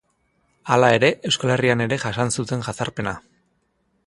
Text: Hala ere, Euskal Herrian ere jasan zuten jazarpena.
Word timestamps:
Hala 0.75 0.89
ere, 0.99 1.11
Euskal 1.31 1.53
Herrian 1.57 1.85
ere 1.87 2.01
jasan 2.05 2.35
zuten 2.39 2.65
jazarpena. 2.71 3.19